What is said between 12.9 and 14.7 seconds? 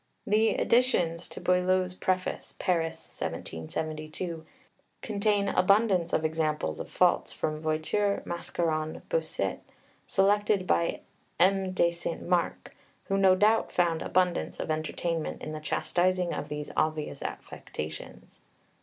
who no doubt found abundance